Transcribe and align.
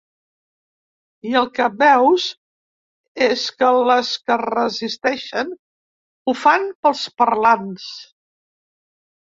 I 1.31 1.33
el 1.41 1.49
que 1.57 1.67
veus 1.81 2.25
és 3.27 3.45
que 3.61 3.71
les 3.91 4.15
que 4.31 4.41
resisteixen 4.45 5.55
ho 6.33 6.37
fan 6.47 6.71
pels 6.83 7.09
parlants. 7.23 7.91